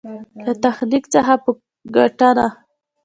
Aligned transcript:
له 0.45 0.53
تخنيک 0.63 1.03
څخه 1.13 1.33
په 1.43 1.51
ګټنه. 1.95 2.47